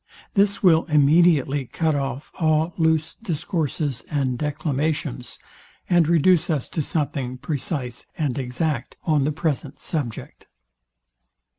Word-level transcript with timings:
This 0.33 0.63
will 0.63 0.85
immediately 0.85 1.67
cut 1.67 1.93
off 1.93 2.31
all 2.39 2.73
loose 2.75 3.13
discourses 3.21 4.03
and 4.09 4.35
declamations, 4.35 5.37
and 5.87 6.07
reduce 6.07 6.49
us 6.49 6.67
to 6.69 6.81
something 6.81 7.37
precise 7.37 8.07
and 8.17 8.39
exact 8.39 8.95
on 9.03 9.25
the 9.25 9.31
present 9.31 9.77
subject. 9.77 10.47